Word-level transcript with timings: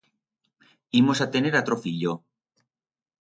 Imos 0.99 1.19
a 1.25 1.29
tener 1.35 1.53
atro 1.59 1.75
fillo. 1.83 2.13